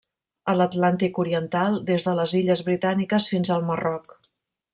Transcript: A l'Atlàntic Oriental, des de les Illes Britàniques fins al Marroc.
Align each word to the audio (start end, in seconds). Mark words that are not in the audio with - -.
A 0.51 0.53
l'Atlàntic 0.61 1.19
Oriental, 1.23 1.77
des 1.91 2.07
de 2.09 2.15
les 2.21 2.33
Illes 2.41 2.65
Britàniques 2.71 3.29
fins 3.35 3.53
al 3.57 3.69
Marroc. 3.71 4.13